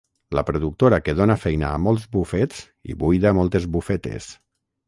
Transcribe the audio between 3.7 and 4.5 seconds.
bufetes.